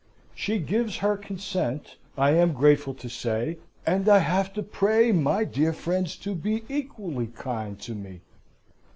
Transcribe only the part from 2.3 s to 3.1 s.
am grateful to